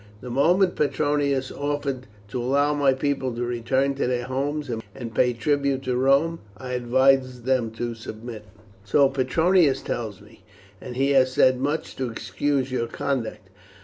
The 0.19 0.31
moment 0.31 0.75
Petronius 0.75 1.51
offered 1.51 2.07
to 2.29 2.41
allow 2.41 2.73
my 2.73 2.91
people 2.91 3.35
to 3.35 3.43
return 3.45 3.93
to 3.93 4.07
their 4.07 4.23
homes 4.23 4.67
and 4.95 5.13
pay 5.13 5.31
tribute 5.33 5.83
to 5.83 5.95
Rome 5.95 6.39
I 6.57 6.71
advised 6.71 7.45
them 7.45 7.69
to 7.73 7.93
submit." 7.93 8.45
"So 8.83 9.09
Petronius 9.09 9.83
tells 9.83 10.19
me, 10.19 10.41
and 10.81 10.95
he 10.95 11.11
has 11.11 11.31
said 11.31 11.59
much 11.59 11.95
to 11.97 12.09
excuse 12.09 12.71
your 12.71 12.87
conduct. 12.87 13.49